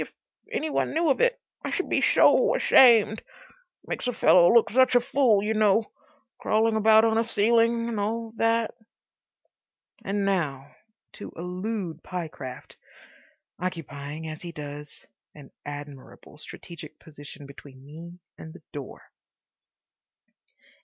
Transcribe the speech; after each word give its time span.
If 0.01 0.11
any 0.51 0.71
one 0.71 0.95
knew 0.95 1.11
of 1.11 1.21
it—I 1.21 1.69
should 1.69 1.87
be 1.87 2.01
so 2.01 2.55
ashamed.... 2.55 3.21
Makes 3.85 4.07
a 4.07 4.13
fellow 4.13 4.51
look 4.51 4.71
such 4.71 4.95
a 4.95 4.99
fool, 4.99 5.43
you 5.43 5.53
know. 5.53 5.91
Crawling 6.39 6.75
about 6.75 7.05
on 7.05 7.19
a 7.19 7.23
ceiling 7.23 7.87
and 7.87 7.99
all 7.99 8.33
that...." 8.37 8.73
And 10.03 10.25
now 10.25 10.75
to 11.13 11.31
elude 11.35 12.01
Pyecraft, 12.01 12.77
occupying, 13.59 14.27
as 14.27 14.41
he 14.41 14.51
does, 14.51 15.05
an 15.35 15.51
admirable 15.67 16.39
strategic 16.39 16.97
position 16.97 17.45
between 17.45 17.85
me 17.85 18.17
and 18.39 18.53
the 18.55 18.63
door. 18.73 19.03